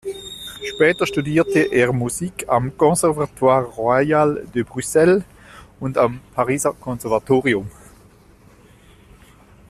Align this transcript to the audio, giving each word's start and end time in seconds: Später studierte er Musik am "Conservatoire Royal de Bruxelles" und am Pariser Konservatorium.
Später 0.63 1.05
studierte 1.05 1.59
er 1.59 1.93
Musik 1.93 2.49
am 2.49 2.75
"Conservatoire 2.75 3.65
Royal 3.65 4.47
de 4.51 4.63
Bruxelles" 4.63 5.23
und 5.79 5.95
am 5.95 6.19
Pariser 6.33 6.73
Konservatorium. 6.73 7.69